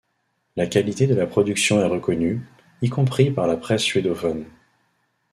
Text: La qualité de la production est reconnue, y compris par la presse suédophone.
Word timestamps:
La 0.55 0.65
qualité 0.65 1.05
de 1.05 1.13
la 1.13 1.27
production 1.27 1.79
est 1.79 1.85
reconnue, 1.85 2.41
y 2.81 2.89
compris 2.89 3.29
par 3.29 3.45
la 3.45 3.55
presse 3.55 3.83
suédophone. 3.83 4.45